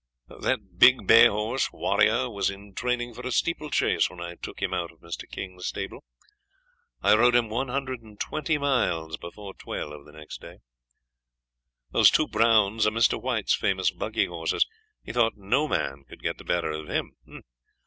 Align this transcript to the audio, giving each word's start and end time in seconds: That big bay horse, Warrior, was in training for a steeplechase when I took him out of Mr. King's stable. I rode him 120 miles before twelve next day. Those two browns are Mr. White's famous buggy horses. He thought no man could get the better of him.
That 0.29 0.79
big 0.79 1.05
bay 1.05 1.27
horse, 1.27 1.71
Warrior, 1.71 2.27
was 2.31 2.49
in 2.49 2.73
training 2.73 3.13
for 3.13 3.21
a 3.21 3.31
steeplechase 3.31 4.09
when 4.09 4.19
I 4.19 4.33
took 4.33 4.59
him 4.59 4.73
out 4.73 4.91
of 4.91 4.97
Mr. 5.01 5.29
King's 5.29 5.67
stable. 5.67 6.03
I 7.03 7.13
rode 7.15 7.35
him 7.35 7.49
120 7.49 8.57
miles 8.57 9.17
before 9.17 9.53
twelve 9.53 10.07
next 10.11 10.41
day. 10.41 10.57
Those 11.91 12.09
two 12.09 12.27
browns 12.27 12.87
are 12.87 12.91
Mr. 12.91 13.21
White's 13.21 13.53
famous 13.53 13.91
buggy 13.91 14.25
horses. 14.25 14.65
He 15.03 15.13
thought 15.13 15.37
no 15.37 15.67
man 15.67 16.03
could 16.09 16.23
get 16.23 16.39
the 16.39 16.45
better 16.45 16.71
of 16.71 16.87
him. 16.87 17.11